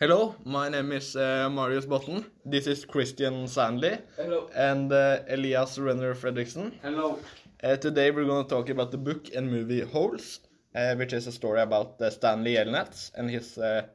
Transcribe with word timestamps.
Hello, 0.00 0.34
my 0.44 0.68
name 0.70 0.92
is 0.92 1.14
uh, 1.14 1.48
Marius 1.50 1.84
Botten. 1.84 2.24
This 2.44 2.66
is 2.66 2.84
Christian 2.86 3.44
Sandley 3.44 4.00
Hello. 4.16 4.48
and 4.54 4.90
uh, 4.92 5.18
Elias 5.28 5.78
Renner 5.78 6.14
Fredrickson. 6.14 6.72
Hello. 6.82 7.18
Uh, 7.62 7.76
today 7.76 8.10
we're 8.10 8.24
going 8.24 8.44
to 8.44 8.48
talk 8.48 8.70
about 8.70 8.90
the 8.90 8.96
book 8.96 9.26
and 9.34 9.50
movie 9.50 9.82
Holes, 9.82 10.40
uh, 10.74 10.94
which 10.94 11.12
is 11.12 11.26
a 11.26 11.32
story 11.32 11.60
about 11.60 12.00
uh, 12.00 12.08
Stanley 12.10 12.54
Yelnats 12.54 13.10
and 13.14 13.28
his 13.30 13.58
uh, 13.58 13.86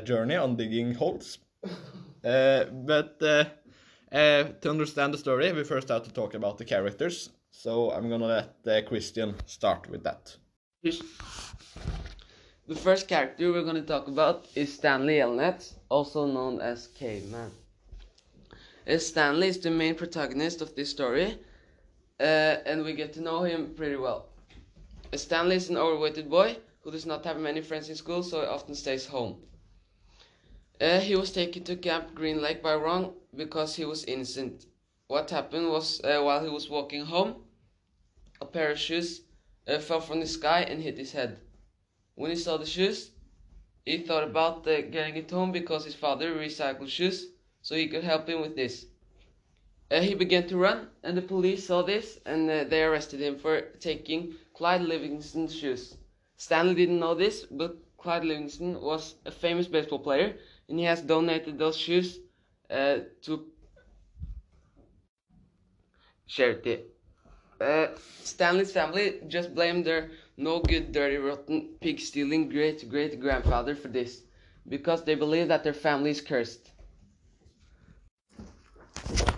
journey 0.00 0.36
on 0.36 0.56
digging 0.56 0.94
holes. 0.94 1.38
Uh, 2.24 2.64
but 2.86 3.18
to 3.20 4.70
understand 4.70 5.12
the 5.12 5.18
story, 5.18 5.52
we 5.52 5.62
first 5.62 5.88
have 5.88 6.02
to 6.04 6.10
talk 6.10 6.32
about 6.32 6.56
the 6.56 6.64
characters. 6.64 7.28
So 7.50 7.90
I'm 7.90 8.08
gonna 8.08 8.24
let 8.24 8.66
uh, 8.66 8.88
Christian 8.88 9.34
start 9.44 9.90
with 9.90 10.04
that. 10.04 10.34
Here's- 10.82 11.02
The 12.66 12.74
first 12.74 13.08
character 13.08 13.52
we're 13.52 13.62
going 13.62 13.74
to 13.74 13.82
talk 13.82 14.08
about 14.08 14.46
is 14.54 14.72
Stanley 14.72 15.16
Yelnats, 15.16 15.74
also 15.90 16.26
known 16.26 16.62
as 16.62 16.86
Caveman. 16.86 17.50
Uh, 18.88 18.96
Stanley 18.96 19.48
is 19.48 19.58
the 19.58 19.70
main 19.70 19.94
protagonist 19.94 20.62
of 20.62 20.74
this 20.74 20.88
story, 20.88 21.38
uh, 22.18 22.56
and 22.64 22.82
we 22.82 22.94
get 22.94 23.12
to 23.12 23.20
know 23.20 23.42
him 23.42 23.74
pretty 23.74 23.96
well. 23.96 24.30
Uh, 25.12 25.18
Stanley 25.18 25.56
is 25.56 25.68
an 25.68 25.76
overweighted 25.76 26.30
boy 26.30 26.56
who 26.80 26.90
does 26.90 27.04
not 27.04 27.22
have 27.26 27.38
many 27.38 27.60
friends 27.60 27.90
in 27.90 27.96
school, 27.96 28.22
so 28.22 28.40
he 28.40 28.46
often 28.46 28.74
stays 28.74 29.04
home. 29.04 29.42
Uh, 30.80 31.00
he 31.00 31.16
was 31.16 31.32
taken 31.32 31.64
to 31.64 31.76
Camp 31.76 32.14
Green 32.14 32.40
Lake 32.40 32.62
by 32.62 32.74
wrong 32.74 33.12
because 33.36 33.76
he 33.76 33.84
was 33.84 34.06
innocent. 34.06 34.64
What 35.08 35.28
happened 35.28 35.68
was 35.68 36.00
uh, 36.02 36.22
while 36.22 36.42
he 36.42 36.48
was 36.48 36.70
walking 36.70 37.04
home, 37.04 37.44
a 38.40 38.46
pair 38.46 38.70
of 38.70 38.78
shoes 38.78 39.20
uh, 39.68 39.80
fell 39.80 40.00
from 40.00 40.20
the 40.20 40.26
sky 40.26 40.62
and 40.62 40.82
hit 40.82 40.96
his 40.96 41.12
head. 41.12 41.40
When 42.14 42.30
he 42.30 42.36
saw 42.36 42.56
the 42.56 42.66
shoes, 42.66 43.10
he 43.84 43.98
thought 43.98 44.24
about 44.24 44.64
getting 44.64 45.16
it 45.16 45.30
home 45.30 45.52
because 45.52 45.84
his 45.84 45.94
father 45.94 46.34
recycled 46.34 46.88
shoes, 46.88 47.26
so 47.62 47.74
he 47.74 47.88
could 47.88 48.04
help 48.04 48.28
him 48.28 48.40
with 48.40 48.56
this. 48.56 48.86
Uh, 49.90 50.00
he 50.00 50.14
began 50.14 50.46
to 50.48 50.56
run, 50.56 50.88
and 51.02 51.16
the 51.16 51.22
police 51.22 51.66
saw 51.66 51.82
this, 51.82 52.18
and 52.24 52.50
uh, 52.50 52.64
they 52.64 52.82
arrested 52.82 53.20
him 53.20 53.38
for 53.38 53.60
taking 53.80 54.34
Clyde 54.54 54.82
Livingston's 54.82 55.54
shoes. 55.54 55.96
Stanley 56.36 56.74
didn't 56.74 57.00
know 57.00 57.14
this, 57.14 57.44
but 57.50 57.76
Clyde 57.98 58.24
Livingston 58.24 58.80
was 58.80 59.16
a 59.24 59.30
famous 59.30 59.66
baseball 59.66 59.98
player, 59.98 60.36
and 60.68 60.78
he 60.78 60.84
has 60.84 61.02
donated 61.02 61.58
those 61.58 61.76
shoes 61.76 62.18
uh, 62.70 62.98
to 63.22 63.46
charity. 66.26 66.80
Uh, 67.60 67.88
Stanley's 68.22 68.72
family 68.72 69.20
just 69.28 69.54
blamed 69.54 69.84
their 69.84 70.10
no 70.36 70.60
good, 70.60 70.92
dirty, 70.92 71.16
rotten, 71.16 71.68
pig 71.80 72.00
stealing 72.00 72.48
great 72.48 72.88
great 72.88 73.20
grandfather 73.20 73.74
for 73.74 73.88
this 73.88 74.22
because 74.68 75.04
they 75.04 75.14
believe 75.14 75.48
that 75.48 75.64
their 75.64 75.72
family 75.74 76.10
is 76.10 76.20
cursed. 76.20 76.70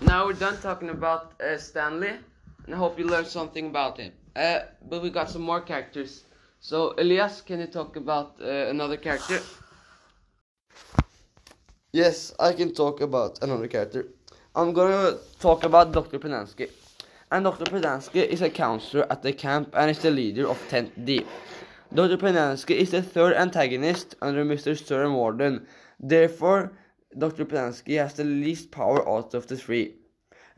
Now 0.02 0.27
we're 0.27 0.34
done 0.34 0.56
talking 0.58 0.91
about 0.91 1.41
uh, 1.41 1.58
Stanley, 1.58 2.14
and 2.67 2.74
I 2.74 2.78
hope 2.78 2.98
you 2.98 3.06
learned 3.06 3.27
something 3.27 3.67
about 3.67 3.98
him. 3.98 4.12
Uh, 4.34 4.61
but 4.89 5.02
we 5.02 5.11
got 5.11 5.28
some 5.30 5.42
more 5.42 5.61
characters. 5.61 6.24
So, 6.61 6.94
Elias, 6.98 7.41
can 7.41 7.61
you 7.61 7.67
talk 7.67 7.97
about 7.97 8.36
uh, 8.41 8.44
another 8.44 8.97
character? 8.97 9.41
Yes, 11.92 12.34
I 12.39 12.52
can 12.52 12.74
talk 12.74 13.00
about 13.00 13.42
another 13.42 13.69
character. 13.69 14.06
I'm 14.55 14.72
gonna 14.72 15.19
talk 15.41 15.64
about 15.64 15.92
Dr. 15.92 16.19
Pendanski. 16.19 16.69
And 17.32 17.44
Dr. 17.44 17.64
Pendanski 17.64 18.24
is 18.24 18.41
a 18.41 18.48
counselor 18.48 19.05
at 19.10 19.22
the 19.22 19.32
camp 19.32 19.74
and 19.74 19.91
is 19.91 19.98
the 19.98 20.12
leader 20.12 20.46
of 20.46 20.62
Tent 20.69 21.05
D. 21.05 21.27
Dr. 21.92 22.16
Pendanski 22.16 22.77
is 22.77 22.92
the 22.92 23.02
third 23.02 23.34
antagonist 23.34 24.14
under 24.22 24.44
Mr. 24.44 24.78
Sir 24.78 25.10
Warden. 25.10 25.66
Therefore, 25.98 26.70
Dr. 27.18 27.44
Pendanski 27.44 27.98
has 27.98 28.14
the 28.14 28.22
least 28.22 28.70
power 28.70 29.08
out 29.08 29.34
of 29.34 29.48
the 29.48 29.56
three. 29.56 29.96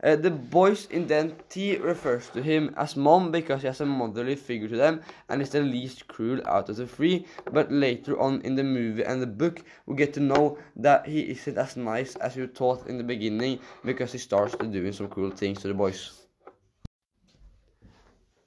Uh, 0.03 0.15
the 0.15 0.29
boys 0.29 0.85
in 0.91 1.07
Den 1.07 1.35
T 1.49 1.75
refers 1.77 2.29
to 2.29 2.43
him 2.43 2.71
as 2.77 2.95
mom 2.95 3.31
because 3.31 3.61
he 3.61 3.67
has 3.67 3.81
a 3.81 3.85
motherly 3.87 4.35
figure 4.35 4.67
to 4.67 4.77
them 4.77 5.01
and 5.27 5.41
is 5.41 5.49
the 5.49 5.61
least 5.61 6.07
cruel 6.07 6.39
out 6.45 6.69
of 6.69 6.75
the 6.75 6.85
three. 6.85 7.25
But 7.51 7.71
later 7.71 8.19
on 8.19 8.41
in 8.41 8.53
the 8.55 8.63
movie 8.63 9.03
and 9.03 9.19
the 9.19 9.27
book, 9.27 9.63
we 9.87 9.95
get 9.95 10.13
to 10.13 10.19
know 10.19 10.59
that 10.75 11.07
he 11.07 11.21
isn't 11.31 11.57
as 11.57 11.75
nice 11.75 12.15
as 12.17 12.35
you 12.35 12.45
thought 12.45 12.85
in 12.85 12.99
the 12.99 13.03
beginning 13.03 13.57
because 13.83 14.11
he 14.11 14.19
starts 14.19 14.55
doing 14.55 14.93
some 14.93 15.07
cruel 15.07 15.31
things 15.31 15.61
to 15.61 15.67
the 15.67 15.73
boys. 15.73 16.18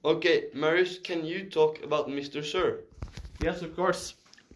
Okay, 0.05 0.49
Marius, 0.53 0.99
can 0.99 1.23
you 1.25 1.49
talk 1.49 1.81
about 1.81 2.09
Mr. 2.09 2.43
Sir? 2.43 2.81
Yes, 3.41 3.61
of 3.61 3.73
course. 3.73 4.15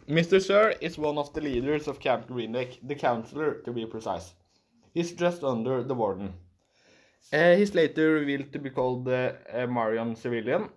Mr. 0.10 0.42
Sir 0.42 0.76
is 0.82 0.98
one 0.98 1.18
of 1.18 1.34
the 1.34 1.40
leaders 1.40 1.88
of 1.88 2.02
Camp 2.02 2.28
Green 2.28 2.52
Lake, 2.52 2.82
the 2.84 2.96
counselor 2.96 3.54
to 3.64 3.72
be 3.72 3.86
precise. 3.86 4.34
He's 4.94 5.14
just 5.14 5.46
under 5.46 5.84
the 5.84 5.96
warden. 5.96 6.34
Uh, 7.32 7.56
he's 7.56 7.74
later 7.74 8.16
revealed 8.16 8.52
to 8.52 8.60
be 8.60 8.70
called 8.70 9.08
uh, 9.08 9.32
uh, 9.54 9.68
Marion 9.68 10.18
Civilian, 10.18 10.68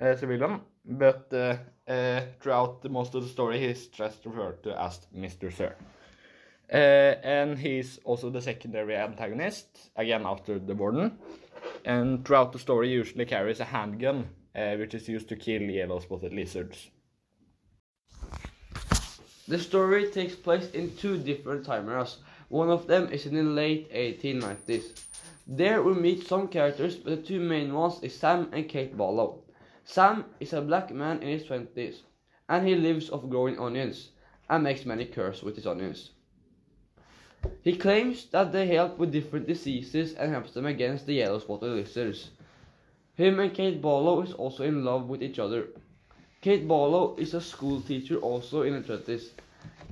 uh, 0.00 0.16
Civilian, 0.16 0.62
but 0.86 1.30
uh, 1.34 1.56
uh, 1.86 2.22
throughout 2.40 2.80
the 2.80 2.88
most 2.88 3.14
of 3.14 3.22
the 3.22 3.28
story 3.28 3.58
he's 3.60 3.88
just 3.88 4.24
referred 4.24 4.62
to 4.62 4.80
as 4.80 5.00
Mr. 5.14 5.54
Sir. 5.54 5.74
Uh, 6.72 7.20
and 7.22 7.58
he's 7.58 8.00
also 8.04 8.30
the 8.30 8.40
secondary 8.40 8.96
antagonist, 8.96 9.90
again 9.94 10.22
after 10.24 10.58
the 10.58 10.74
warden. 10.74 11.18
And 11.86 12.24
throughout 12.24 12.52
the 12.52 12.58
story 12.58 12.90
usually 12.90 13.26
carries 13.26 13.60
a 13.60 13.64
handgun, 13.64 14.28
uh, 14.56 14.74
which 14.74 14.92
is 14.92 15.08
used 15.08 15.28
to 15.28 15.36
kill 15.36 15.62
yellow 15.62 16.00
spotted 16.00 16.34
lizards. 16.34 16.90
The 19.46 19.60
story 19.60 20.10
takes 20.10 20.34
place 20.34 20.68
in 20.72 20.96
two 20.96 21.16
different 21.16 21.64
time 21.64 21.88
eras. 21.88 22.18
One 22.48 22.70
of 22.70 22.88
them 22.88 23.08
is 23.12 23.26
in 23.26 23.36
the 23.36 23.44
late 23.44 23.88
1890s. 23.92 25.00
There 25.46 25.80
we 25.80 25.94
meet 25.94 26.26
some 26.26 26.48
characters, 26.48 26.96
but 26.96 27.10
the 27.10 27.22
two 27.22 27.38
main 27.38 27.72
ones 27.72 28.02
is 28.02 28.18
Sam 28.18 28.48
and 28.52 28.68
Kate 28.68 28.96
Barlow. 28.96 29.44
Sam 29.84 30.24
is 30.40 30.52
a 30.52 30.60
black 30.60 30.92
man 30.92 31.22
in 31.22 31.28
his 31.28 31.44
20s, 31.44 31.98
and 32.48 32.66
he 32.66 32.74
lives 32.74 33.10
off 33.10 33.30
growing 33.30 33.60
onions, 33.60 34.10
and 34.50 34.64
makes 34.64 34.84
many 34.84 35.04
curses 35.04 35.44
with 35.44 35.54
his 35.54 35.68
onions. 35.68 36.10
He 37.62 37.76
claims 37.76 38.26
that 38.26 38.52
they 38.52 38.66
help 38.68 38.96
with 38.96 39.10
different 39.10 39.46
diseases 39.46 40.14
and 40.14 40.30
helps 40.30 40.52
them 40.52 40.66
against 40.66 41.06
the 41.06 41.14
yellow 41.14 41.40
spotted 41.40 41.72
lizards. 41.72 42.30
Him 43.16 43.40
and 43.40 43.52
Kate 43.52 43.82
Barlow 43.82 44.22
is 44.22 44.32
also 44.32 44.62
in 44.62 44.84
love 44.84 45.08
with 45.08 45.22
each 45.22 45.38
other. 45.38 45.68
Kate 46.40 46.68
Barlow 46.68 47.16
is 47.16 47.34
a 47.34 47.40
school 47.40 47.80
teacher 47.80 48.18
also 48.18 48.62
in 48.62 48.74
her 48.74 48.82
20s. 48.82 49.30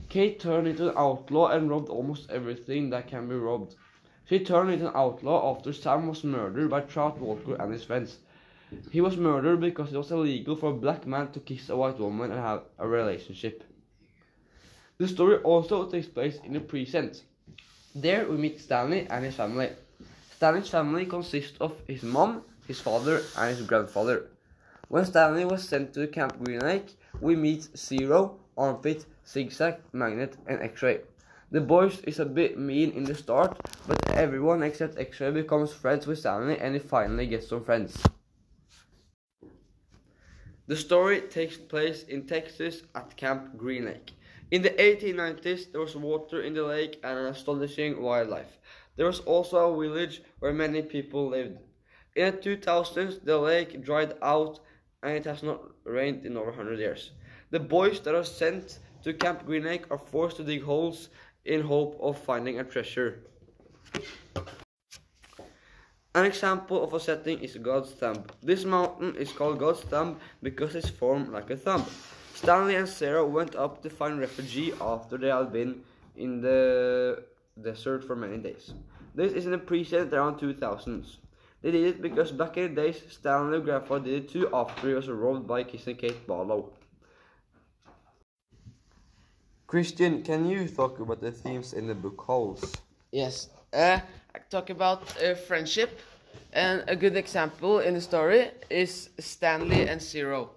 Kate 0.08 0.38
turned 0.38 0.68
into 0.68 0.90
an 0.90 0.94
outlaw 0.96 1.48
and 1.48 1.68
robbed 1.68 1.88
almost 1.88 2.30
everything 2.30 2.90
that 2.90 3.08
can 3.08 3.28
be 3.28 3.34
robbed. 3.34 3.74
She 4.26 4.38
turned 4.38 4.70
into 4.70 4.88
an 4.88 4.94
outlaw 4.94 5.56
after 5.56 5.72
Sam 5.72 6.06
was 6.06 6.22
murdered 6.22 6.70
by 6.70 6.82
Trout 6.82 7.18
Walker 7.18 7.56
and 7.56 7.72
his 7.72 7.82
friends. 7.82 8.18
He 8.90 9.00
was 9.00 9.16
murdered 9.16 9.60
because 9.60 9.92
it 9.92 9.98
was 9.98 10.12
illegal 10.12 10.54
for 10.54 10.70
a 10.70 10.74
black 10.76 11.06
man 11.06 11.32
to 11.32 11.40
kiss 11.40 11.68
a 11.68 11.76
white 11.76 11.98
woman 11.98 12.30
and 12.30 12.40
have 12.40 12.62
a 12.78 12.86
relationship. 12.86 13.64
The 14.98 15.08
story 15.08 15.38
also 15.38 15.90
takes 15.90 16.06
place 16.06 16.38
in 16.44 16.52
the 16.52 16.60
present. 16.60 17.24
There 17.96 18.28
we 18.28 18.36
meet 18.36 18.60
Stanley 18.60 19.06
and 19.08 19.24
his 19.24 19.36
family. 19.36 19.70
Stanley's 20.34 20.68
family 20.68 21.06
consists 21.06 21.56
of 21.60 21.80
his 21.86 22.02
mom, 22.02 22.42
his 22.66 22.80
father, 22.80 23.22
and 23.38 23.56
his 23.56 23.64
grandfather. 23.64 24.30
When 24.88 25.04
Stanley 25.04 25.44
was 25.44 25.68
sent 25.68 25.94
to 25.94 26.08
Camp 26.08 26.42
Green 26.42 26.58
Lake, 26.58 26.96
we 27.20 27.36
meet 27.36 27.68
Zero, 27.76 28.40
Armpit, 28.58 29.06
Zigzag, 29.24 29.76
Magnet, 29.92 30.36
and 30.48 30.60
X-Ray. 30.60 31.02
The 31.52 31.60
boys 31.60 32.00
is 32.00 32.18
a 32.18 32.24
bit 32.24 32.58
mean 32.58 32.90
in 32.90 33.04
the 33.04 33.14
start, 33.14 33.56
but 33.86 34.10
everyone 34.10 34.64
except 34.64 34.98
X-Ray 34.98 35.30
becomes 35.30 35.72
friends 35.72 36.04
with 36.04 36.18
Stanley 36.18 36.58
and 36.58 36.74
he 36.74 36.80
finally 36.80 37.28
gets 37.28 37.46
some 37.46 37.62
friends. 37.62 37.96
The 40.66 40.76
story 40.76 41.20
takes 41.20 41.56
place 41.56 42.02
in 42.02 42.26
Texas 42.26 42.82
at 42.96 43.16
Camp 43.16 43.56
Green 43.56 43.84
Lake. 43.84 44.10
In 44.54 44.62
the 44.62 44.70
1890s, 44.70 45.72
there 45.72 45.80
was 45.80 45.96
water 45.96 46.40
in 46.42 46.54
the 46.54 46.62
lake 46.62 47.00
and 47.02 47.18
an 47.18 47.26
astonishing 47.26 48.00
wildlife. 48.00 48.56
There 48.94 49.06
was 49.06 49.18
also 49.18 49.56
a 49.56 49.80
village 49.80 50.22
where 50.38 50.52
many 50.52 50.80
people 50.80 51.30
lived. 51.30 51.58
In 52.14 52.26
the 52.26 52.56
2000s, 52.56 53.24
the 53.24 53.36
lake 53.36 53.82
dried 53.82 54.14
out 54.22 54.60
and 55.02 55.16
it 55.16 55.24
has 55.24 55.42
not 55.42 55.60
rained 55.82 56.24
in 56.24 56.36
over 56.36 56.52
100 56.52 56.78
years. 56.78 57.10
The 57.50 57.58
boys 57.58 57.98
that 58.02 58.14
are 58.14 58.22
sent 58.22 58.78
to 59.02 59.12
Camp 59.12 59.44
Green 59.44 59.64
Lake 59.64 59.86
are 59.90 59.98
forced 59.98 60.36
to 60.36 60.44
dig 60.44 60.62
holes 60.62 61.08
in 61.44 61.62
hope 61.62 61.98
of 62.00 62.16
finding 62.16 62.60
a 62.60 62.62
treasure. 62.62 63.24
An 66.14 66.26
example 66.26 66.80
of 66.84 66.94
a 66.94 67.00
setting 67.00 67.40
is 67.40 67.56
God's 67.56 67.90
thumb. 67.90 68.22
This 68.40 68.64
mountain 68.64 69.16
is 69.16 69.32
called 69.32 69.58
God's 69.58 69.80
thumb 69.80 70.20
because 70.44 70.76
it's 70.76 70.90
formed 70.90 71.30
like 71.30 71.50
a 71.50 71.56
thumb. 71.56 71.84
Stanley 72.44 72.74
and 72.74 72.86
Zero 72.86 73.26
went 73.26 73.56
up 73.56 73.82
to 73.82 73.88
find 73.88 74.20
refuge 74.20 74.74
after 74.78 75.16
they 75.16 75.28
had 75.28 75.50
been 75.50 75.80
in 76.14 76.42
the 76.42 77.24
desert 77.62 78.04
for 78.04 78.14
many 78.14 78.36
days. 78.36 78.74
This 79.14 79.32
is 79.32 79.46
the 79.46 79.56
present 79.56 80.12
around 80.12 80.38
2000s. 80.38 81.16
They 81.62 81.70
did 81.70 81.86
it 81.86 82.02
because 82.02 82.32
back 82.32 82.58
in 82.58 82.74
the 82.74 82.82
days, 82.82 83.00
Stanley 83.08 83.56
and 83.56 83.64
Grandpa 83.64 83.98
did 83.98 84.24
it 84.24 84.28
too 84.28 84.50
after 84.52 84.88
he 84.88 84.92
was 84.92 85.08
robbed 85.08 85.46
by 85.46 85.64
Kissin' 85.64 85.96
Kate 85.96 86.26
Barlow. 86.26 86.70
Christian, 89.66 90.22
can 90.22 90.44
you 90.44 90.68
talk 90.68 91.00
about 91.00 91.22
the 91.22 91.32
themes 91.32 91.72
in 91.72 91.86
the 91.86 91.94
book 91.94 92.20
Holes? 92.20 92.74
Yes. 93.10 93.48
Uh, 93.72 94.00
I 94.34 94.38
talk 94.50 94.68
about 94.68 95.00
uh, 95.16 95.34
friendship, 95.34 95.98
and 96.52 96.84
a 96.88 96.94
good 96.94 97.16
example 97.16 97.78
in 97.78 97.94
the 97.94 98.02
story 98.02 98.50
is 98.68 99.08
Stanley 99.18 99.88
and 99.88 100.02
Zero. 100.02 100.50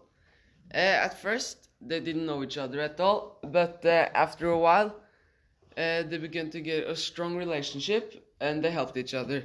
Uh, 0.73 0.77
at 0.77 1.19
first, 1.21 1.69
they 1.81 1.99
didn't 1.99 2.25
know 2.25 2.43
each 2.43 2.57
other 2.57 2.79
at 2.81 2.99
all, 2.99 3.39
but 3.43 3.85
uh, 3.85 4.09
after 4.13 4.49
a 4.49 4.57
while, 4.57 4.95
uh, 5.77 6.03
they 6.03 6.17
began 6.17 6.49
to 6.49 6.59
get 6.61 6.87
a 6.87 6.95
strong 6.95 7.35
relationship, 7.35 8.25
and 8.41 8.63
they 8.63 8.71
helped 8.71 8.97
each 8.97 9.13
other. 9.13 9.43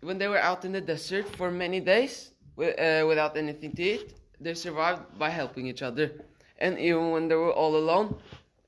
When 0.00 0.18
they 0.18 0.28
were 0.28 0.38
out 0.38 0.64
in 0.64 0.72
the 0.72 0.80
desert 0.80 1.28
for 1.36 1.50
many 1.50 1.80
days 1.80 2.32
without 2.56 3.36
anything 3.36 3.72
to 3.72 3.82
eat, 3.82 4.14
they 4.38 4.54
survived 4.54 5.18
by 5.18 5.30
helping 5.30 5.66
each 5.66 5.82
other. 5.82 6.10
And 6.58 6.78
even 6.78 7.10
when 7.10 7.28
they 7.28 7.34
were 7.34 7.52
all 7.52 7.76
alone, 7.76 8.16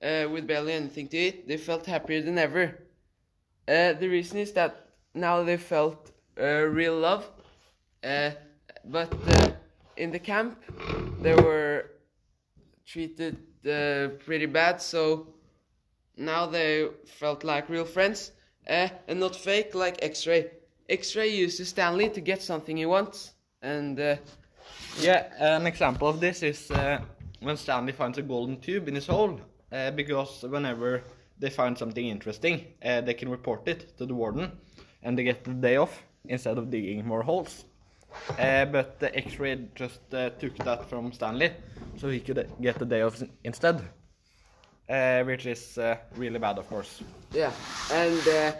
uh, 0.03 0.29
with 0.31 0.47
barely 0.47 0.73
anything 0.73 1.09
to 1.09 1.17
eat, 1.17 1.47
they 1.47 1.57
felt 1.57 1.87
happier 1.87 2.23
than 2.23 2.39
ever. 2.39 2.79
Uh, 3.69 3.93
the 3.93 4.09
reason 4.09 4.39
is 4.39 4.53
that 4.53 4.89
now 5.15 5.43
they 5.43 5.57
felt 5.57 6.11
uh, 6.41 6.63
real 6.63 6.99
love, 6.99 7.31
but 8.85 9.56
in 9.97 10.11
the 10.11 10.19
camp 10.19 10.63
they 11.21 11.35
were 11.35 11.91
treated 12.87 13.37
uh, 13.67 14.09
pretty 14.25 14.47
bad, 14.47 14.81
so 14.81 15.27
now 16.17 16.47
they 16.47 16.89
felt 17.05 17.45
like 17.45 17.69
real 17.69 17.85
friends 17.85 18.33
uh, 18.69 18.89
and 19.09 19.21
not 19.21 19.35
fake 19.35 19.75
like 19.75 20.03
X-Ray. 20.03 20.51
X-Ray 20.89 21.29
uses 21.29 21.69
Stanley 21.69 22.09
to 22.11 22.21
get 22.21 22.43
something 22.43 22.77
he 22.77 22.87
wants, 22.87 23.35
and 23.63 23.99
uh, 23.99 24.17
Yeah, 25.01 25.27
an 25.39 25.67
example 25.67 26.09
of 26.09 26.21
this 26.21 26.43
is 26.43 26.71
uh, 26.71 27.01
when 27.41 27.57
Stanley 27.57 27.93
finds 27.93 28.19
a 28.19 28.23
golden 28.23 28.61
tube 28.61 28.89
in 28.89 28.95
his 28.95 29.07
hole, 29.07 29.41
uh, 29.73 29.91
because 29.91 30.43
whenever 30.49 31.03
they 31.39 31.51
find 31.51 31.77
something 31.77 32.07
interesting, 32.07 32.65
uh, 32.85 33.01
they 33.01 33.15
can 33.15 33.29
report 33.29 33.67
it 33.69 33.99
to 33.99 34.07
the 34.07 34.15
warden, 34.15 34.53
and 35.03 35.19
they 35.19 35.25
get 35.25 35.45
the 35.45 35.53
day 35.53 35.77
off 35.77 36.03
instead 36.25 36.57
of 36.59 36.71
digging 36.71 37.05
more 37.07 37.23
holes. 37.23 37.65
Uh, 38.39 38.65
but 38.67 38.99
the 38.99 39.15
X-ray 39.17 39.69
just 39.75 40.01
uh, 40.15 40.31
took 40.31 40.57
that 40.59 40.89
from 40.89 41.13
Stanley, 41.13 41.53
so 41.97 42.09
he 42.09 42.21
could 42.21 42.49
get 42.61 42.79
the 42.79 42.85
day 42.85 43.03
off 43.03 43.23
instead, 43.45 43.81
uh, 44.89 45.23
which 45.25 45.47
is 45.47 45.79
uh, 45.79 45.97
really 46.17 46.39
bad, 46.39 46.59
of 46.59 46.69
course. 46.69 47.03
Yeah, 47.33 47.53
and 47.93 48.29
uh, 48.29 48.53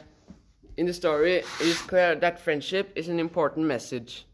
in 0.77 0.87
the 0.87 0.93
story, 0.93 1.37
it 1.37 1.47
is 1.61 1.81
clear 1.83 2.15
that 2.15 2.39
friendship 2.39 2.93
is 2.95 3.09
an 3.09 3.19
important 3.19 3.67
message. 3.67 4.27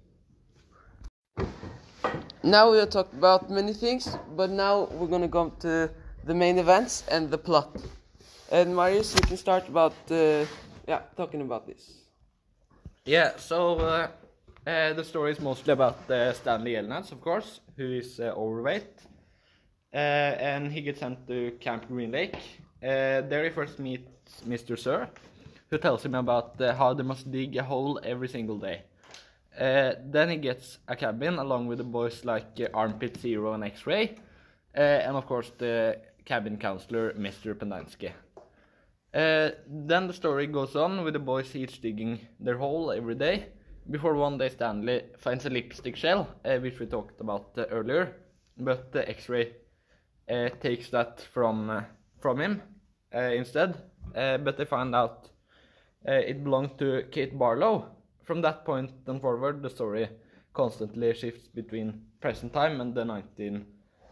Now 2.42 2.72
we 2.72 2.78
have 2.78 2.90
talked 2.90 3.14
about 3.14 3.50
many 3.50 3.72
things, 3.72 4.16
but 4.36 4.50
now 4.50 4.88
we're 4.92 5.06
gonna 5.06 5.28
go 5.28 5.50
to 5.60 5.88
the 6.24 6.34
main 6.34 6.58
events 6.58 7.04
and 7.08 7.30
the 7.30 7.38
plot. 7.38 7.76
And 8.50 8.74
Marius, 8.74 9.14
you 9.14 9.20
can 9.22 9.36
start 9.36 9.68
about 9.68 9.94
uh, 10.10 10.44
yeah 10.88 11.02
talking 11.16 11.40
about 11.40 11.66
this. 11.66 12.02
Yeah, 13.04 13.36
so 13.36 13.78
uh, 13.78 14.08
uh, 14.66 14.92
the 14.92 15.02
story 15.02 15.32
is 15.32 15.40
mostly 15.40 15.72
about 15.72 16.08
uh, 16.10 16.32
Stanley 16.32 16.72
Yelnats, 16.72 17.10
of 17.10 17.20
course, 17.20 17.60
who 17.76 17.92
is 17.92 18.20
uh, 18.20 18.32
overweight. 18.36 19.02
And 19.92 20.72
he 20.72 20.80
gets 20.80 21.00
sent 21.00 21.26
to 21.26 21.50
Camp 21.60 21.88
Green 21.88 22.12
Lake. 22.12 22.36
There 22.80 23.44
he 23.44 23.50
first 23.50 23.78
meets 23.78 24.40
Mr. 24.46 24.78
Sir, 24.78 25.08
who 25.68 25.78
tells 25.78 26.04
him 26.04 26.14
about 26.14 26.60
how 26.60 26.94
they 26.94 27.02
must 27.02 27.30
dig 27.30 27.56
a 27.56 27.62
hole 27.62 28.00
every 28.02 28.28
single 28.28 28.58
day. 28.58 28.82
Then 29.58 30.30
he 30.30 30.36
gets 30.36 30.78
a 30.88 30.96
cabin 30.96 31.38
along 31.38 31.66
with 31.66 31.78
the 31.78 31.84
boys 31.84 32.24
like 32.24 32.58
Armpit 32.72 33.18
Zero 33.18 33.52
and 33.52 33.64
X-Ray, 33.64 34.16
uh, 34.74 34.80
and 34.80 35.16
of 35.16 35.26
course 35.26 35.52
the 35.58 35.98
cabin 36.24 36.56
counselor, 36.56 37.12
Mr. 37.12 37.54
Pendanski. 37.54 38.12
Then 39.12 40.06
the 40.06 40.14
story 40.14 40.46
goes 40.46 40.74
on 40.74 41.04
with 41.04 41.12
the 41.12 41.18
boys 41.20 41.54
each 41.54 41.82
digging 41.82 42.20
their 42.40 42.56
hole 42.56 42.90
every 42.90 43.14
day, 43.14 43.48
before 43.90 44.14
one 44.14 44.38
day 44.38 44.48
Stanley 44.48 45.02
finds 45.18 45.46
a 45.46 45.50
lipstick 45.50 45.96
shell, 45.96 46.28
uh, 46.44 46.58
which 46.58 46.78
we 46.78 46.86
talked 46.86 47.20
about 47.20 47.50
uh, 47.56 47.64
earlier, 47.70 48.16
but 48.58 48.92
the 48.92 49.08
X-ray 49.08 49.52
uh, 50.30 50.48
takes 50.60 50.88
that 50.90 51.20
from 51.32 51.70
uh, 51.70 51.82
from 52.20 52.40
him 52.40 52.62
uh, 53.14 53.18
instead. 53.18 53.76
Uh, 54.14 54.38
but 54.38 54.56
they 54.56 54.64
find 54.64 54.94
out 54.94 55.28
it 56.04 56.42
belonged 56.42 56.78
to 56.78 57.04
Kate 57.10 57.38
Barlow. 57.38 57.86
From 58.24 58.40
that 58.42 58.64
point 58.64 58.90
on 59.06 59.20
forward, 59.20 59.62
the 59.62 59.70
story 59.70 60.08
constantly 60.52 61.14
shifts 61.14 61.48
between 61.48 62.02
present 62.20 62.52
time 62.52 62.80
and 62.80 62.94
the 62.94 63.04
19, 63.04 63.66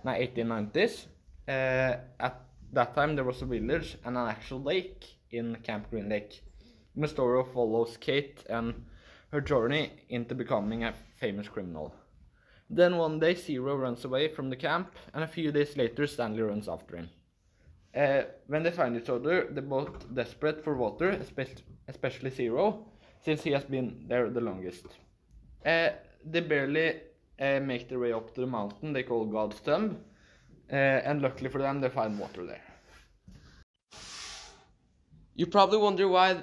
no, 0.05 0.11
1890s. 0.11 1.07
Uh, 1.49 1.97
at 2.19 2.41
that 2.73 2.95
time, 2.95 3.15
there 3.15 3.25
was 3.25 3.43
a 3.43 3.47
village 3.47 3.97
and 4.05 4.17
an 4.17 4.29
actual 4.29 4.63
lake 4.63 5.05
in 5.31 5.57
Camp 5.63 5.91
Green 5.91 6.09
Lake. 6.09 6.43
The 6.97 7.09
story 7.09 7.45
follows 7.53 7.97
Kate 7.97 8.45
and 8.49 8.85
her 9.33 9.41
journey 9.41 9.93
into 10.09 10.35
becoming 10.35 10.85
a 10.85 10.95
famous 11.19 11.49
criminal. 11.49 11.95
Then 12.69 12.97
one 12.97 13.19
day, 13.19 13.35
Zero 13.35 13.77
runs 13.77 14.05
away 14.05 14.29
from 14.29 14.49
the 14.49 14.57
camp, 14.57 14.95
and 15.13 15.25
a 15.25 15.29
few 15.29 15.51
days 15.51 15.77
later, 15.77 16.07
Stanley 16.07 16.43
runs 16.43 16.69
after 16.69 16.97
him. 16.97 17.11
Uh, 17.95 18.23
when 18.47 18.63
they 18.63 18.71
find 18.71 18.97
each 18.97 19.09
other, 19.09 19.49
they're 19.51 19.63
both 19.63 20.15
desperate 20.15 20.63
for 20.63 20.77
water, 20.77 21.11
especially, 21.89 22.31
Zero, 22.31 22.87
since 23.25 23.43
he 23.43 23.51
has 23.51 23.65
been 23.65 24.05
there 24.07 24.31
the 24.31 24.41
longest. 24.41 24.87
Uh, 25.67 25.91
they 26.25 26.41
barely 26.41 27.01
uh, 27.41 27.59
make 27.61 27.89
their 27.89 27.99
way 27.99 28.13
up 28.13 28.33
to 28.35 28.41
the 28.41 28.47
mountain 28.47 28.93
they 28.93 29.03
call 29.03 29.27
God's 29.27 29.61
uh, 29.67 29.91
and 30.71 31.21
luckily 31.21 31.51
for 31.51 31.61
them, 31.61 31.81
they 31.81 31.89
find 31.89 32.17
water 32.19 32.47
there. 32.47 32.63
You 35.35 35.47
probably 35.47 35.79
wonder 35.79 36.07
why 36.07 36.37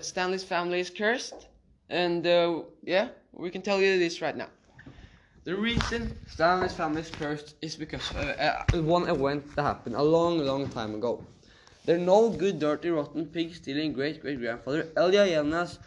Stanley's 0.00 0.44
family 0.44 0.78
is 0.78 0.90
cursed, 0.90 1.48
and 1.90 2.26
uh, 2.26 2.62
yeah, 2.82 3.08
we 3.32 3.50
can 3.50 3.62
tell 3.62 3.80
you 3.80 3.98
this 3.98 4.20
right 4.20 4.36
now. 4.36 4.48
The 5.44 5.54
reason 5.54 6.16
Stanley's 6.26 6.72
family 6.72 7.02
is 7.02 7.10
cursed 7.10 7.56
is 7.60 7.76
because 7.76 8.14
uh, 8.14 8.64
uh, 8.72 8.82
one 8.82 9.08
event 9.08 9.54
that 9.56 9.62
happened 9.62 9.94
a 9.94 10.02
long, 10.02 10.38
long 10.38 10.68
time 10.68 10.94
ago. 10.94 11.22
Their 11.84 11.98
no 11.98 12.30
good, 12.30 12.58
dirty, 12.58 12.88
rotten 12.88 13.26
pig 13.26 13.54
stealing 13.54 13.92
great 13.92 14.22
great 14.22 14.38
grandfather 14.38 14.84
Elya 14.96 15.28
Yelnats 15.28 15.78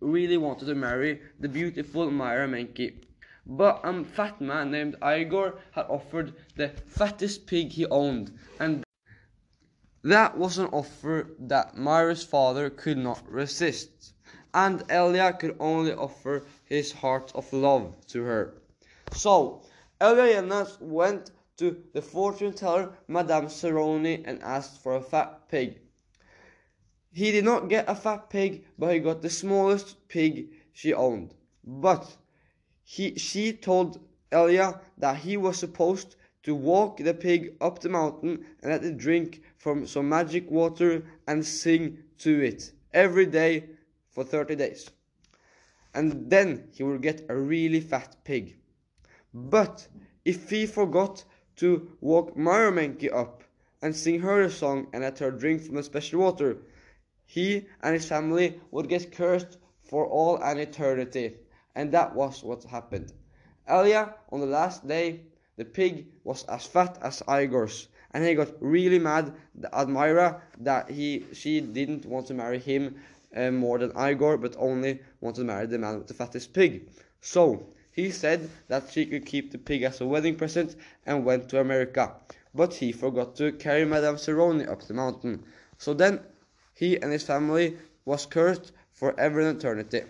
really 0.00 0.38
wanted 0.38 0.66
to 0.66 0.74
marry 0.74 1.20
the 1.40 1.48
beautiful 1.48 2.10
Myra 2.10 2.48
Menke. 2.48 3.04
But 3.46 3.80
a 3.84 4.04
fat 4.04 4.40
man 4.40 4.70
named 4.70 4.96
Igor 5.04 5.58
had 5.72 5.84
offered 5.90 6.32
the 6.56 6.68
fattest 6.68 7.46
pig 7.46 7.72
he 7.72 7.84
owned, 7.86 8.32
and 8.58 8.82
that 10.02 10.38
was 10.38 10.56
an 10.56 10.66
offer 10.66 11.36
that 11.38 11.76
Myra's 11.76 12.24
father 12.24 12.70
could 12.70 12.96
not 12.96 13.30
resist, 13.30 14.13
and 14.54 14.86
Elya 14.88 15.38
could 15.38 15.56
only 15.58 15.92
offer 15.92 16.46
his 16.64 16.92
heart 16.92 17.32
of 17.34 17.52
love 17.52 17.94
to 18.06 18.22
her. 18.22 18.54
So, 19.12 19.62
Elya 20.00 20.34
Yelnats 20.34 20.80
went 20.80 21.32
to 21.56 21.76
the 21.92 22.00
fortune 22.00 22.52
teller 22.52 22.92
Madame 23.08 23.46
Zeroni 23.46 24.22
and 24.24 24.42
asked 24.42 24.80
for 24.80 24.94
a 24.94 25.00
fat 25.00 25.48
pig. 25.48 25.80
He 27.12 27.32
did 27.32 27.44
not 27.44 27.68
get 27.68 27.88
a 27.88 27.94
fat 27.94 28.30
pig, 28.30 28.64
but 28.78 28.92
he 28.92 29.00
got 29.00 29.22
the 29.22 29.30
smallest 29.30 30.08
pig 30.08 30.48
she 30.72 30.94
owned. 30.94 31.34
But 31.64 32.16
he, 32.84 33.16
she 33.16 33.52
told 33.52 34.00
Elya 34.30 34.80
that 34.98 35.18
he 35.18 35.36
was 35.36 35.58
supposed 35.58 36.16
to 36.44 36.54
walk 36.54 36.98
the 36.98 37.14
pig 37.14 37.56
up 37.60 37.80
the 37.80 37.88
mountain 37.88 38.44
and 38.62 38.70
let 38.70 38.84
it 38.84 38.98
drink 38.98 39.42
from 39.56 39.86
some 39.86 40.08
magic 40.08 40.50
water 40.50 41.04
and 41.26 41.44
sing 41.44 41.98
to 42.18 42.40
it 42.40 42.72
every 42.92 43.26
day 43.26 43.64
for 44.14 44.24
30 44.24 44.56
days. 44.56 44.90
And 45.92 46.30
then 46.30 46.68
he 46.72 46.82
would 46.82 47.02
get 47.02 47.26
a 47.28 47.36
really 47.36 47.80
fat 47.80 48.16
pig. 48.24 48.56
But 49.34 49.86
if 50.24 50.48
he 50.48 50.66
forgot 50.66 51.24
to 51.56 51.96
walk 52.00 52.36
Myra 52.36 52.72
Menke 52.72 53.12
up 53.12 53.44
and 53.82 53.94
sing 53.94 54.20
her 54.20 54.42
a 54.42 54.50
song 54.50 54.86
and 54.92 55.02
let 55.02 55.18
her 55.18 55.30
drink 55.30 55.62
from 55.62 55.74
the 55.74 55.82
special 55.82 56.20
water, 56.20 56.56
he 57.26 57.66
and 57.82 57.94
his 57.94 58.06
family 58.06 58.60
would 58.70 58.88
get 58.88 59.12
cursed 59.12 59.58
for 59.82 60.06
all 60.06 60.36
an 60.38 60.58
eternity. 60.58 61.34
And 61.74 61.92
that 61.92 62.14
was 62.14 62.42
what 62.42 62.64
happened. 62.64 63.12
Elya, 63.68 64.14
on 64.30 64.40
the 64.40 64.46
last 64.46 64.86
day, 64.86 65.20
the 65.56 65.64
pig 65.64 66.06
was 66.24 66.44
as 66.44 66.66
fat 66.66 66.98
as 67.02 67.22
Igor's, 67.28 67.88
and 68.10 68.24
he 68.24 68.34
got 68.34 68.52
really 68.60 68.98
mad 68.98 69.34
at 69.72 69.88
Myra 69.88 70.42
that 70.60 70.90
he 70.90 71.26
she 71.32 71.60
didn't 71.60 72.06
want 72.06 72.26
to 72.26 72.34
marry 72.34 72.58
him 72.58 72.96
uh, 73.34 73.50
more 73.50 73.78
than 73.78 73.92
Igor, 73.98 74.38
but 74.38 74.54
only 74.58 75.00
wanted 75.20 75.40
to 75.40 75.44
marry 75.44 75.66
the 75.66 75.78
man 75.78 75.98
with 75.98 76.06
the 76.06 76.14
fattest 76.14 76.52
pig. 76.52 76.88
So 77.20 77.66
he 77.90 78.10
said 78.10 78.50
that 78.68 78.90
she 78.90 79.06
could 79.06 79.26
keep 79.26 79.50
the 79.52 79.58
pig 79.58 79.82
as 79.82 80.00
a 80.00 80.06
wedding 80.06 80.36
present 80.36 80.76
and 81.06 81.24
went 81.24 81.48
to 81.50 81.60
America. 81.60 82.14
But 82.54 82.74
he 82.74 82.92
forgot 82.92 83.36
to 83.36 83.52
carry 83.52 83.84
Madame 83.84 84.16
Zeroni 84.16 84.68
up 84.68 84.82
the 84.82 84.94
mountain. 84.94 85.44
So 85.78 85.94
then 85.94 86.20
he 86.74 86.96
and 86.96 87.12
his 87.12 87.22
family 87.22 87.76
was 88.04 88.26
cursed 88.26 88.72
forever 88.92 89.40
and 89.40 89.58
eternity. 89.58 90.02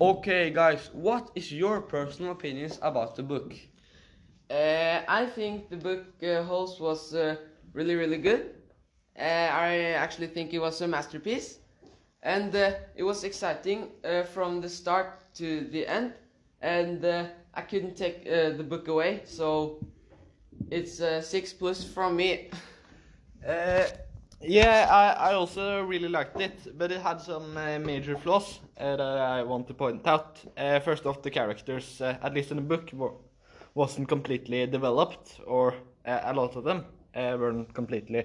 Okay, 0.00 0.50
guys, 0.50 0.90
what 0.92 1.30
is 1.34 1.52
your 1.52 1.80
personal 1.80 2.32
opinions 2.32 2.78
about 2.82 3.14
the 3.14 3.22
book? 3.22 3.54
Uh, 4.50 5.02
I 5.06 5.26
think 5.26 5.70
the 5.70 5.76
book 5.76 6.04
uh, 6.22 6.44
was 6.48 7.14
uh, 7.14 7.36
really, 7.72 7.94
really 7.94 8.18
good. 8.18 8.54
Uh, 9.18 9.22
I 9.22 9.76
actually 9.96 10.26
think 10.26 10.52
it 10.52 10.58
was 10.58 10.80
a 10.80 10.88
masterpiece, 10.88 11.58
and 12.22 12.54
uh, 12.54 12.72
it 12.96 13.04
was 13.04 13.22
exciting 13.22 13.90
uh, 14.04 14.24
from 14.24 14.60
the 14.60 14.68
start 14.68 15.32
to 15.34 15.68
the 15.70 15.86
end, 15.86 16.14
and 16.60 17.04
I 17.54 17.60
couldn't 17.62 17.96
take 17.96 18.24
the 18.24 18.64
book 18.68 18.88
away. 18.88 19.22
So 19.24 19.78
it's 20.70 21.00
six 21.26 21.52
plus 21.52 21.84
from 21.84 22.16
me. 22.16 22.50
Yeah, 24.46 24.88
I, 24.90 25.30
I 25.30 25.34
also 25.34 25.82
really 25.84 26.08
liked 26.08 26.38
it, 26.38 26.76
but 26.76 26.92
it 26.92 27.00
had 27.00 27.18
some 27.18 27.56
uh, 27.56 27.78
major 27.78 28.14
flaws 28.14 28.60
uh, 28.78 28.96
that 28.96 29.00
I 29.00 29.42
want 29.42 29.66
to 29.68 29.74
point 29.74 30.06
out. 30.06 30.38
Uh, 30.54 30.80
first 30.80 31.06
off, 31.06 31.22
the 31.22 31.30
characters, 31.30 32.02
at 32.02 32.34
least 32.34 32.50
in 32.50 32.58
the 32.58 32.62
book, 32.62 32.90
wasn't 33.74 34.08
completely 34.08 34.66
developed, 34.66 35.40
or 35.46 35.74
a 36.04 36.34
lot 36.34 36.56
of 36.56 36.64
them 36.64 36.84
weren't 37.14 37.72
completely 37.72 38.24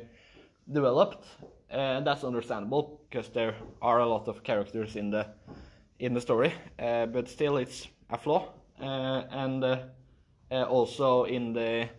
developed. 0.71 1.25
And 1.69 2.05
that's 2.05 2.23
understandable 2.23 3.01
because 3.09 3.29
there 3.29 3.55
are 3.81 3.99
a 3.99 4.07
lot 4.07 4.27
of 4.27 4.43
characters 4.43 4.95
in 4.95 5.11
the 5.11 5.27
in 5.99 6.13
the 6.13 6.21
story, 6.21 6.53
uh, 6.79 7.05
but 7.05 7.27
still 7.27 7.57
it's 7.57 7.87
a 8.09 8.17
flaw. 8.17 8.47
Uh, 8.81 9.23
and 9.31 9.63
uh, 9.63 9.77
uh 10.51 10.63
also 10.63 11.25
in 11.25 11.53
the 11.53 11.89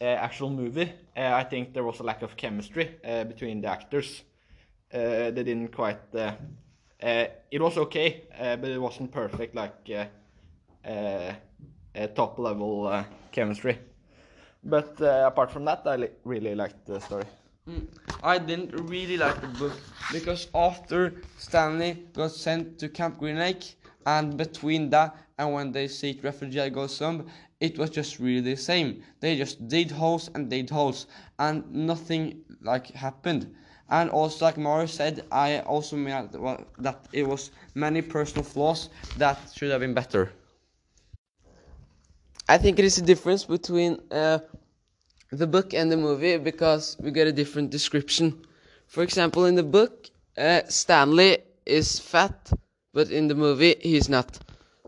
uh, 0.00 0.04
actual 0.04 0.50
movie, 0.50 0.92
uh, 1.16 1.32
I 1.34 1.44
think 1.44 1.74
there 1.74 1.82
was 1.82 2.00
a 2.00 2.04
lack 2.04 2.22
of 2.22 2.36
chemistry 2.36 2.88
between 3.28 3.60
the 3.60 3.68
actors. 3.68 4.22
They 4.90 5.32
didn't 5.34 5.72
quite. 5.72 5.98
It 7.00 7.60
was 7.60 7.76
okay, 7.76 8.22
but 8.38 8.64
it 8.64 8.80
wasn't 8.80 9.10
perfect, 9.10 9.54
like 9.54 10.08
top 12.14 12.38
level 12.38 13.04
chemistry. 13.32 13.78
But 14.62 15.00
apart 15.00 15.50
from 15.50 15.64
that, 15.64 15.82
I 15.84 15.96
li- 15.96 16.16
really 16.24 16.54
liked 16.54 16.86
the 16.86 17.00
story. 17.00 17.26
Mm. 17.68 17.86
I 18.22 18.38
didn't 18.38 18.72
really 18.88 19.16
like 19.16 19.40
the 19.40 19.46
book 19.46 19.72
because 20.10 20.48
after 20.54 21.14
Stanley 21.36 22.06
got 22.14 22.32
sent 22.32 22.78
to 22.80 22.88
Camp 22.88 23.18
Green 23.18 23.38
Lake 23.38 23.76
and 24.06 24.36
between 24.36 24.90
that 24.90 25.16
and 25.38 25.52
when 25.52 25.72
they 25.72 25.86
see 25.88 26.18
refugee 26.22 26.68
goes 26.70 26.98
home, 26.98 27.26
it 27.60 27.78
was 27.78 27.90
just 27.90 28.18
really 28.18 28.40
the 28.40 28.56
same. 28.56 29.02
They 29.20 29.36
just 29.36 29.68
did 29.68 29.90
holes 29.90 30.30
and 30.34 30.50
did 30.50 30.70
holes 30.70 31.06
and 31.38 31.70
nothing 31.72 32.42
like 32.60 32.88
happened. 32.92 33.54
And 33.90 34.10
also, 34.10 34.44
like 34.44 34.58
Mario 34.58 34.86
said, 34.86 35.24
I 35.32 35.60
also 35.60 35.96
that 35.96 36.66
that 36.78 37.08
it 37.12 37.22
was 37.22 37.50
many 37.74 38.02
personal 38.02 38.44
flaws 38.44 38.90
that 39.16 39.50
should 39.54 39.70
have 39.70 39.80
been 39.80 39.94
better. 39.94 40.32
I 42.48 42.58
think 42.58 42.78
it 42.78 42.84
is 42.84 42.98
a 42.98 43.02
difference 43.02 43.44
between 43.44 43.98
uh, 44.10 44.38
the 45.30 45.46
book 45.46 45.74
and 45.74 45.90
the 45.92 45.96
movie 45.96 46.38
because 46.38 46.96
we 47.00 47.10
get 47.10 47.26
a 47.26 47.32
different 47.32 47.70
description. 47.70 48.40
For 48.86 49.02
example, 49.02 49.44
in 49.44 49.54
the 49.54 49.62
book, 49.62 50.10
uh, 50.36 50.62
Stanley 50.68 51.38
is 51.66 51.98
fat, 51.98 52.52
but 52.94 53.10
in 53.10 53.28
the 53.28 53.34
movie, 53.34 53.76
he's 53.80 54.08
not. 54.08 54.38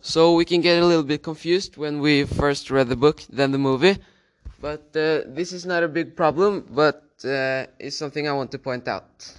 So 0.01 0.35
we 0.35 0.45
can 0.47 0.63
get 0.63 0.83
a 0.83 0.87
little 0.87 1.03
bit 1.03 1.23
confused 1.23 1.77
when 1.77 2.01
we 2.01 2.25
first 2.25 2.71
read 2.71 2.89
the 2.89 2.97
book 2.97 3.23
than 3.29 3.53
the 3.53 3.59
movie. 3.59 3.99
But 4.61 4.97
uh, 4.97 5.23
this 5.27 5.53
is 5.53 5.67
not 5.67 5.83
a 5.83 5.89
big 5.89 6.17
problem, 6.17 6.67
but 6.71 7.05
uh, 7.25 7.67
it's 7.79 7.97
something 7.97 8.27
I 8.27 8.33
want 8.33 8.51
to 8.53 8.59
point 8.59 8.89
out. 8.89 9.31